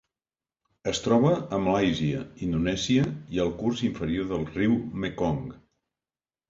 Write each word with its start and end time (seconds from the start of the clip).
Es 0.91 1.01
troba 1.07 1.33
a 1.57 1.59
Malàisia, 1.67 2.23
Indonèsia 2.47 3.07
i 3.37 3.43
al 3.47 3.55
curs 3.63 3.87
inferior 3.93 4.31
del 4.35 4.51
riu 4.59 4.77
Mekong. 5.05 5.45